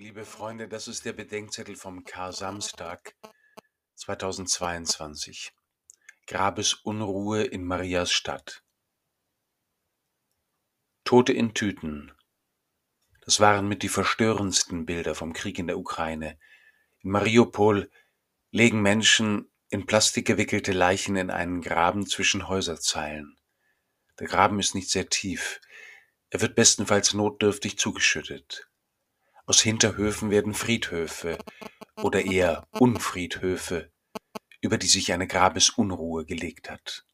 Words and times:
Liebe 0.00 0.24
Freunde, 0.24 0.66
das 0.66 0.88
ist 0.88 1.04
der 1.04 1.12
Bedenkzettel 1.12 1.76
vom 1.76 2.04
Kar-Samstag 2.04 3.14
2022. 3.96 5.52
Grabesunruhe 6.26 7.42
in 7.42 7.66
Marias 7.66 8.10
Stadt. 8.10 8.64
Tote 11.04 11.34
in 11.34 11.52
Tüten. 11.52 12.12
Das 13.26 13.40
waren 13.40 13.68
mit 13.68 13.82
die 13.82 13.90
verstörendsten 13.90 14.86
Bilder 14.86 15.14
vom 15.14 15.34
Krieg 15.34 15.58
in 15.58 15.66
der 15.66 15.76
Ukraine. 15.76 16.38
In 17.00 17.10
Mariupol 17.10 17.90
legen 18.52 18.80
Menschen 18.80 19.52
in 19.68 19.84
Plastik 19.84 20.26
gewickelte 20.26 20.72
Leichen 20.72 21.16
in 21.16 21.30
einen 21.30 21.60
Graben 21.60 22.06
zwischen 22.06 22.48
Häuserzeilen. 22.48 23.36
Der 24.18 24.28
Graben 24.28 24.60
ist 24.60 24.74
nicht 24.74 24.88
sehr 24.88 25.10
tief. 25.10 25.60
Er 26.30 26.40
wird 26.40 26.54
bestenfalls 26.54 27.12
notdürftig 27.12 27.76
zugeschüttet. 27.76 28.69
Aus 29.46 29.60
Hinterhöfen 29.60 30.30
werden 30.30 30.54
Friedhöfe 30.54 31.38
oder 31.96 32.24
eher 32.24 32.66
Unfriedhöfe, 32.70 33.90
über 34.60 34.78
die 34.78 34.86
sich 34.86 35.12
eine 35.12 35.26
Grabesunruhe 35.26 36.24
gelegt 36.24 36.70
hat. 36.70 37.04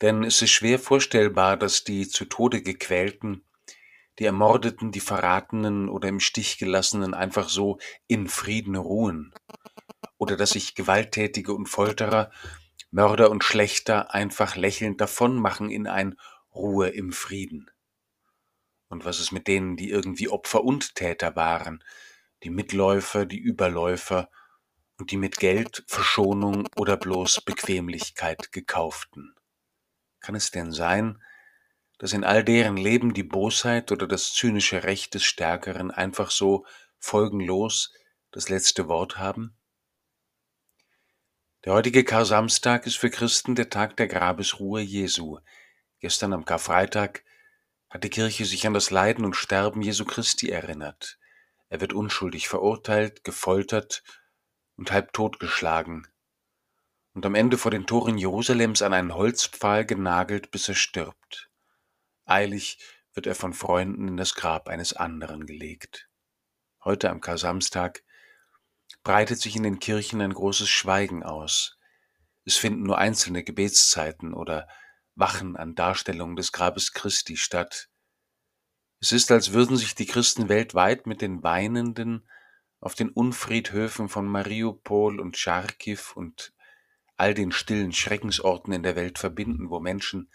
Denn 0.00 0.24
es 0.24 0.42
ist 0.42 0.50
schwer 0.50 0.78
vorstellbar, 0.78 1.56
dass 1.56 1.84
die 1.84 2.08
zu 2.08 2.24
Tode 2.24 2.62
gequälten, 2.62 3.44
die 4.18 4.24
Ermordeten, 4.24 4.92
die 4.92 5.00
Verratenen 5.00 5.88
oder 5.88 6.08
im 6.08 6.20
Stich 6.20 6.58
gelassenen 6.58 7.14
einfach 7.14 7.48
so 7.48 7.78
in 8.08 8.28
Frieden 8.28 8.76
ruhen, 8.76 9.32
oder 10.18 10.36
dass 10.36 10.50
sich 10.50 10.74
Gewalttätige 10.74 11.54
und 11.54 11.66
Folterer, 11.66 12.30
Mörder 12.90 13.30
und 13.30 13.42
Schlechter 13.42 14.14
einfach 14.14 14.56
lächelnd 14.56 15.00
davonmachen 15.00 15.70
in 15.70 15.86
ein 15.86 16.16
Ruhe 16.54 16.88
im 16.88 17.12
Frieden. 17.12 17.70
Und 18.92 19.06
was 19.06 19.20
ist 19.20 19.32
mit 19.32 19.48
denen, 19.48 19.78
die 19.78 19.88
irgendwie 19.88 20.28
Opfer 20.28 20.62
und 20.64 20.94
Täter 20.96 21.34
waren, 21.34 21.82
die 22.42 22.50
Mitläufer, 22.50 23.24
die 23.24 23.38
Überläufer 23.38 24.28
und 24.98 25.10
die 25.10 25.16
mit 25.16 25.38
Geld, 25.38 25.82
Verschonung 25.86 26.68
oder 26.76 26.98
bloß 26.98 27.40
Bequemlichkeit 27.40 28.52
gekauften? 28.52 29.34
Kann 30.20 30.34
es 30.34 30.50
denn 30.50 30.72
sein, 30.72 31.22
dass 31.96 32.12
in 32.12 32.22
all 32.22 32.44
deren 32.44 32.76
Leben 32.76 33.14
die 33.14 33.22
Bosheit 33.22 33.92
oder 33.92 34.06
das 34.06 34.34
zynische 34.34 34.82
Recht 34.82 35.14
des 35.14 35.24
Stärkeren 35.24 35.90
einfach 35.90 36.30
so 36.30 36.66
folgenlos 36.98 37.94
das 38.30 38.50
letzte 38.50 38.88
Wort 38.88 39.16
haben? 39.16 39.56
Der 41.64 41.72
heutige 41.72 42.04
Kar-Samstag 42.04 42.86
ist 42.86 42.98
für 42.98 43.08
Christen 43.08 43.54
der 43.54 43.70
Tag 43.70 43.96
der 43.96 44.08
Grabesruhe 44.08 44.82
Jesu. 44.82 45.38
Gestern 46.00 46.34
am 46.34 46.44
Karfreitag 46.44 47.24
hat 47.92 48.04
die 48.04 48.10
Kirche 48.10 48.46
sich 48.46 48.66
an 48.66 48.72
das 48.72 48.90
Leiden 48.90 49.22
und 49.22 49.36
Sterben 49.36 49.82
Jesu 49.82 50.06
Christi 50.06 50.48
erinnert. 50.48 51.18
Er 51.68 51.82
wird 51.82 51.92
unschuldig 51.92 52.48
verurteilt, 52.48 53.22
gefoltert 53.22 54.02
und 54.76 54.90
halb 54.90 55.12
totgeschlagen 55.12 56.08
und 57.12 57.26
am 57.26 57.34
Ende 57.34 57.58
vor 57.58 57.70
den 57.70 57.86
Toren 57.86 58.16
Jerusalems 58.16 58.80
an 58.80 58.94
einen 58.94 59.14
Holzpfahl 59.14 59.84
genagelt, 59.84 60.50
bis 60.50 60.70
er 60.70 60.74
stirbt. 60.74 61.50
Eilig 62.24 62.78
wird 63.12 63.26
er 63.26 63.34
von 63.34 63.52
Freunden 63.52 64.08
in 64.08 64.16
das 64.16 64.34
Grab 64.34 64.68
eines 64.68 64.94
anderen 64.94 65.44
gelegt. 65.44 66.08
Heute 66.82 67.10
am 67.10 67.20
Kasamstag 67.20 68.02
breitet 69.02 69.38
sich 69.38 69.54
in 69.54 69.64
den 69.64 69.80
Kirchen 69.80 70.22
ein 70.22 70.32
großes 70.32 70.70
Schweigen 70.70 71.22
aus. 71.22 71.76
Es 72.46 72.56
finden 72.56 72.84
nur 72.84 72.96
einzelne 72.96 73.44
Gebetszeiten 73.44 74.32
oder 74.32 74.66
Wachen 75.14 75.56
an 75.56 75.74
Darstellungen 75.74 76.36
des 76.36 76.52
Grabes 76.52 76.92
Christi 76.92 77.36
statt. 77.36 77.88
Es 79.00 79.12
ist, 79.12 79.30
als 79.30 79.52
würden 79.52 79.76
sich 79.76 79.94
die 79.94 80.06
Christen 80.06 80.48
weltweit 80.48 81.06
mit 81.06 81.20
den 81.20 81.42
Weinenden 81.42 82.28
auf 82.80 82.94
den 82.94 83.10
Unfriedhöfen 83.10 84.08
von 84.08 84.26
Mariupol 84.26 85.20
und 85.20 85.36
Charkiw 85.36 86.00
und 86.14 86.52
all 87.16 87.34
den 87.34 87.52
stillen 87.52 87.92
Schreckensorten 87.92 88.72
in 88.72 88.82
der 88.82 88.96
Welt 88.96 89.18
verbinden, 89.18 89.70
wo 89.70 89.80
Menschen 89.80 90.30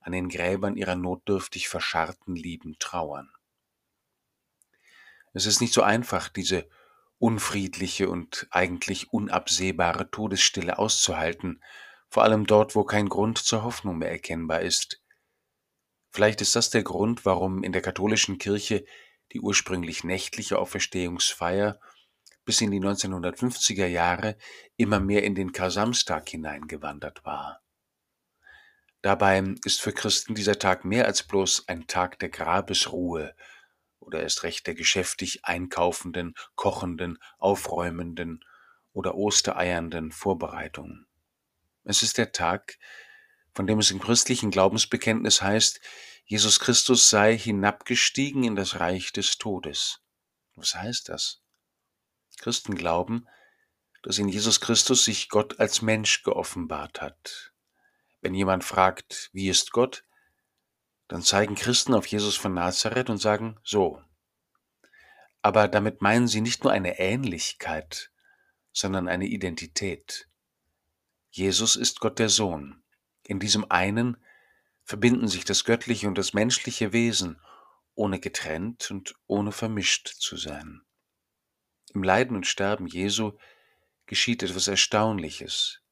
an 0.00 0.12
den 0.12 0.28
Gräbern 0.28 0.76
ihrer 0.76 0.94
notdürftig 0.94 1.68
verscharrten 1.68 2.36
Lieben 2.36 2.76
trauern. 2.78 3.30
Es 5.32 5.46
ist 5.46 5.60
nicht 5.60 5.72
so 5.72 5.82
einfach, 5.82 6.28
diese 6.28 6.68
unfriedliche 7.18 8.08
und 8.08 8.46
eigentlich 8.50 9.12
unabsehbare 9.12 10.10
Todesstille 10.10 10.78
auszuhalten, 10.78 11.62
vor 12.08 12.24
allem 12.24 12.46
dort, 12.46 12.74
wo 12.74 12.84
kein 12.84 13.08
Grund 13.08 13.38
zur 13.38 13.64
Hoffnung 13.64 13.98
mehr 13.98 14.10
erkennbar 14.10 14.62
ist. 14.62 15.02
Vielleicht 16.10 16.40
ist 16.40 16.56
das 16.56 16.70
der 16.70 16.82
Grund, 16.82 17.24
warum 17.24 17.62
in 17.62 17.72
der 17.72 17.82
katholischen 17.82 18.38
Kirche 18.38 18.84
die 19.32 19.40
ursprünglich 19.40 20.04
nächtliche 20.04 20.58
Auferstehungsfeier 20.58 21.78
bis 22.44 22.62
in 22.62 22.70
die 22.70 22.80
1950er 22.80 23.86
Jahre 23.86 24.38
immer 24.76 25.00
mehr 25.00 25.22
in 25.22 25.34
den 25.34 25.52
Kasamstag 25.52 26.30
hineingewandert 26.30 27.24
war. 27.26 27.60
Dabei 29.02 29.42
ist 29.64 29.82
für 29.82 29.92
Christen 29.92 30.34
dieser 30.34 30.58
Tag 30.58 30.84
mehr 30.84 31.04
als 31.04 31.22
bloß 31.22 31.68
ein 31.68 31.86
Tag 31.86 32.18
der 32.20 32.30
Grabesruhe 32.30 33.34
oder 34.00 34.22
erst 34.22 34.44
recht 34.44 34.66
der 34.66 34.74
geschäftig 34.74 35.44
einkaufenden, 35.44 36.34
kochenden, 36.54 37.18
aufräumenden 37.38 38.42
oder 38.92 39.14
ostereiernden 39.14 40.10
Vorbereitungen. 40.10 41.07
Es 41.88 42.02
ist 42.02 42.18
der 42.18 42.32
Tag, 42.32 42.78
von 43.54 43.66
dem 43.66 43.78
es 43.78 43.90
im 43.90 43.98
christlichen 43.98 44.50
Glaubensbekenntnis 44.50 45.40
heißt, 45.40 45.80
Jesus 46.26 46.60
Christus 46.60 47.08
sei 47.08 47.38
hinabgestiegen 47.38 48.44
in 48.44 48.56
das 48.56 48.78
Reich 48.78 49.10
des 49.10 49.38
Todes. 49.38 50.02
Was 50.54 50.74
heißt 50.74 51.08
das? 51.08 51.40
Christen 52.36 52.74
glauben, 52.74 53.26
dass 54.02 54.18
in 54.18 54.28
Jesus 54.28 54.60
Christus 54.60 55.06
sich 55.06 55.30
Gott 55.30 55.60
als 55.60 55.80
Mensch 55.80 56.24
geoffenbart 56.24 57.00
hat. 57.00 57.54
Wenn 58.20 58.34
jemand 58.34 58.64
fragt, 58.64 59.30
wie 59.32 59.48
ist 59.48 59.72
Gott, 59.72 60.04
dann 61.08 61.22
zeigen 61.22 61.54
Christen 61.54 61.94
auf 61.94 62.04
Jesus 62.04 62.36
von 62.36 62.52
Nazareth 62.52 63.08
und 63.08 63.16
sagen 63.16 63.58
so. 63.64 64.02
Aber 65.40 65.68
damit 65.68 66.02
meinen 66.02 66.28
sie 66.28 66.42
nicht 66.42 66.64
nur 66.64 66.72
eine 66.74 66.98
Ähnlichkeit, 66.98 68.10
sondern 68.74 69.08
eine 69.08 69.24
Identität. 69.24 70.27
Jesus 71.30 71.76
ist 71.76 72.00
Gott 72.00 72.18
der 72.18 72.28
Sohn. 72.28 72.82
In 73.24 73.38
diesem 73.38 73.70
einen 73.70 74.16
verbinden 74.84 75.28
sich 75.28 75.44
das 75.44 75.64
göttliche 75.64 76.08
und 76.08 76.16
das 76.16 76.32
menschliche 76.32 76.92
Wesen, 76.92 77.40
ohne 77.94 78.20
getrennt 78.20 78.90
und 78.90 79.14
ohne 79.26 79.52
vermischt 79.52 80.08
zu 80.08 80.36
sein. 80.36 80.82
Im 81.94 82.02
Leiden 82.02 82.36
und 82.36 82.46
Sterben 82.46 82.86
Jesu 82.86 83.32
geschieht 84.06 84.42
etwas 84.42 84.68
Erstaunliches. 84.68 85.82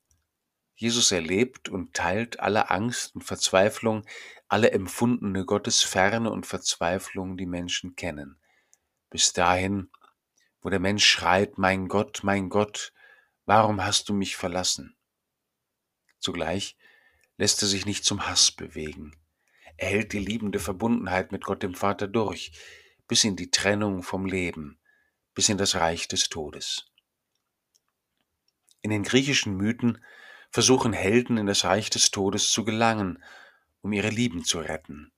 Jesus 0.75 1.11
erlebt 1.11 1.69
und 1.69 1.95
teilt 1.95 2.41
alle 2.41 2.71
Angst 2.71 3.15
und 3.15 3.23
Verzweiflung, 3.23 4.07
alle 4.49 4.71
empfundene 4.73 5.45
Gottesferne 5.45 6.31
und 6.31 6.47
Verzweiflung, 6.47 7.37
die 7.37 7.47
Menschen 7.47 7.97
kennen. 7.97 8.39
Bis 9.11 9.33
dahin, 9.33 9.91
wo 10.61 10.69
der 10.69 10.81
Mensch 10.81 11.07
schreit, 11.07 11.59
mein 11.59 11.89
Gott, 11.89 12.21
mein 12.23 12.51
Gott, 12.51 12.93
warum 13.47 13.85
hast 13.85 14.09
du 14.09 14.15
mich 14.15 14.37
verlassen? 14.37 14.97
Zugleich 16.27 16.77
lässt 17.37 17.63
er 17.63 17.69
sich 17.69 17.87
nicht 17.87 18.05
zum 18.05 18.27
Hass 18.27 18.51
bewegen. 18.51 19.15
Er 19.77 19.91
hält 19.91 20.13
die 20.13 20.19
liebende 20.19 20.59
Verbundenheit 20.59 21.31
mit 21.31 21.45
Gott 21.45 21.63
dem 21.63 21.77
Vater 21.77 22.09
durch, 22.09 22.51
bis 23.07 23.23
in 23.23 23.37
die 23.37 23.53
Trennung 23.53 24.03
vom 24.03 24.27
Leben, 24.27 24.77
bis 25.35 25.49
in 25.51 25.57
das 25.57 25.77
Reich 25.77 26.09
des 26.09 26.29
Todes. 26.29 26.91
In 28.83 28.91
den 28.91 29.05
griechischen 29.05 29.57
Mythen 29.57 30.05
versuchen 30.51 30.93
Helden 30.93 31.37
in 31.37 31.47
das 31.47 31.65
Reich 31.65 31.91
des 31.91 32.11
Todes 32.11 32.51
zu 32.51 32.65
gelangen, 32.65 33.23
um 33.83 33.93
ihre 33.93 34.11
Lieben 34.11 34.45
zu 34.45 34.59
retten. 34.59 35.13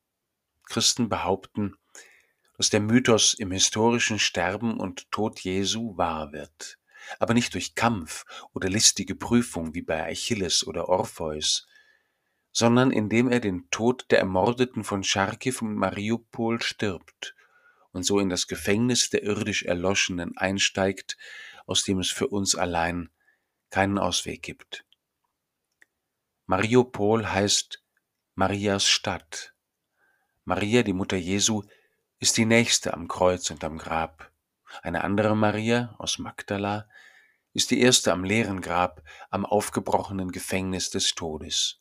Christen 0.65 1.09
behaupten, 1.09 1.79
dass 2.59 2.69
der 2.69 2.81
Mythos 2.81 3.33
im 3.33 3.51
historischen 3.51 4.19
Sterben 4.19 4.79
und 4.79 5.11
Tod 5.11 5.41
Jesu 5.41 5.97
wahr 5.97 6.33
wird 6.33 6.78
aber 7.19 7.35
nicht 7.35 7.55
durch 7.55 7.75
Kampf 7.75 8.25
oder 8.53 8.69
listige 8.69 9.15
Prüfung 9.15 9.75
wie 9.75 9.83
bei 9.83 10.11
Achilles 10.11 10.67
oder 10.67 10.89
Orpheus, 10.89 11.67
sondern 12.53 12.91
indem 12.91 13.31
er 13.31 13.41
den 13.41 13.69
Tod 13.71 14.07
der 14.11 14.19
Ermordeten 14.19 14.85
von 14.85 15.05
Charkiw 15.05 15.57
und 15.61 15.75
Mariupol 15.75 16.63
stirbt 16.63 17.35
und 17.93 18.05
so 18.05 18.19
in 18.19 18.29
das 18.29 18.47
Gefängnis 18.47 19.11
der 19.11 19.23
irdisch 19.23 19.65
Erloschenen 19.65 20.37
einsteigt, 20.37 21.17
aus 21.67 21.85
dem 21.85 21.99
es 21.99 22.11
für 22.11 22.29
uns 22.29 22.55
allein 22.55 23.11
keinen 23.71 23.99
Ausweg 23.99 24.43
gibt. 24.43 24.85
Mariupol 26.47 27.31
heißt 27.31 27.83
Marias 28.35 28.89
Stadt. 28.89 29.55
Maria, 30.45 30.83
die 30.83 30.95
Mutter 30.95 31.17
Jesu, 31.17 31.63
ist 32.21 32.37
die 32.37 32.47
nächste 32.47 32.95
am 32.95 33.07
Kreuz 33.07 33.51
und 33.51 33.63
am 33.65 33.77
Grab. 33.77 34.33
Eine 34.83 35.05
andere 35.05 35.37
Maria 35.37 35.95
aus 35.99 36.19
Magdala 36.19 36.89
ist 37.53 37.71
die 37.71 37.81
erste 37.81 38.13
am 38.13 38.25
leeren 38.25 38.61
Grab, 38.61 39.03
am 39.31 39.45
aufgebrochenen 39.45 40.31
Gefängnis 40.31 40.91
des 40.91 41.15
Todes. 41.15 41.81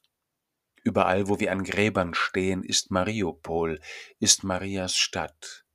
Überall, 0.84 1.28
wo 1.28 1.40
wir 1.40 1.52
an 1.52 1.64
Gräbern 1.64 2.14
stehen, 2.14 2.64
ist 2.64 2.92
Mariupol, 2.92 3.80
ist 4.20 4.44
Marias 4.44 4.96
Stadt. 4.96 5.66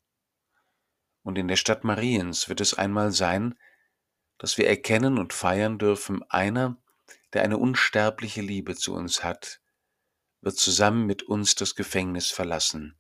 Und 1.23 1.39
in 1.39 1.49
der 1.49 1.57
Stadt 1.57 1.85
Mariens 1.85 2.49
wird 2.49 2.61
es 2.61 2.75
einmal 2.75 3.13
sein, 3.13 3.55
dass 4.39 4.59
wir 4.59 4.67
erkennen 4.67 5.19
und 5.19 5.33
feiern 5.33 5.79
dürfen, 5.79 6.23
einer, 6.31 6.83
der 7.33 7.43
eine 7.43 7.59
unsterbliche 7.59 8.41
Liebe 8.41 8.75
zu 8.75 8.95
uns 8.95 9.23
hat, 9.23 9.61
wird 10.41 10.57
zusammen 10.57 11.07
mit 11.07 11.23
uns 11.23 11.55
das 11.55 11.75
Gefängnis 11.75 12.31
verlassen 12.31 12.99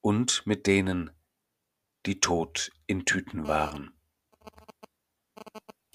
und 0.00 0.46
mit 0.46 0.66
denen, 0.66 1.10
die 2.06 2.20
tot 2.20 2.70
in 2.86 3.04
Tüten 3.04 3.46
waren. 3.46 3.97